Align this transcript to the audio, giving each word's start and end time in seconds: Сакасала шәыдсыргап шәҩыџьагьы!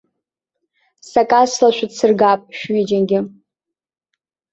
Сакасала 1.11 1.69
шәыдсыргап 1.75 2.41
шәҩыџьагьы! 2.57 3.19